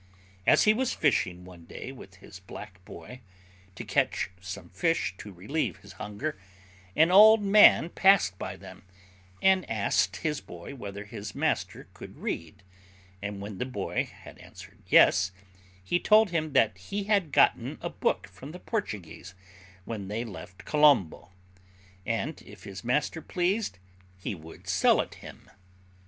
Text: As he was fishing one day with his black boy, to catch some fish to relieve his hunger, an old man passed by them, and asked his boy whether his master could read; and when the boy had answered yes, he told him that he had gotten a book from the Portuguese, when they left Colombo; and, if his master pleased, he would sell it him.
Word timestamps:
As 0.47 0.63
he 0.63 0.73
was 0.73 0.95
fishing 0.95 1.45
one 1.45 1.65
day 1.65 1.91
with 1.91 2.15
his 2.15 2.39
black 2.39 2.83
boy, 2.85 3.21
to 3.75 3.83
catch 3.85 4.31
some 4.41 4.69
fish 4.69 5.13
to 5.19 5.31
relieve 5.31 5.77
his 5.77 5.91
hunger, 5.93 6.39
an 6.95 7.11
old 7.11 7.43
man 7.43 7.87
passed 7.91 8.39
by 8.39 8.55
them, 8.55 8.83
and 9.43 9.69
asked 9.69 10.15
his 10.17 10.41
boy 10.41 10.73
whether 10.73 11.03
his 11.05 11.35
master 11.35 11.87
could 11.93 12.17
read; 12.17 12.63
and 13.21 13.41
when 13.41 13.59
the 13.59 13.65
boy 13.67 14.05
had 14.11 14.39
answered 14.39 14.79
yes, 14.87 15.31
he 15.83 15.99
told 15.99 16.31
him 16.31 16.53
that 16.53 16.75
he 16.79 17.03
had 17.03 17.31
gotten 17.31 17.77
a 17.79 17.89
book 17.91 18.25
from 18.25 18.53
the 18.53 18.59
Portuguese, 18.59 19.35
when 19.85 20.07
they 20.07 20.25
left 20.25 20.65
Colombo; 20.65 21.29
and, 22.07 22.41
if 22.41 22.63
his 22.63 22.83
master 22.83 23.21
pleased, 23.21 23.77
he 24.17 24.33
would 24.33 24.67
sell 24.67 24.99
it 24.99 25.13
him. 25.21 25.47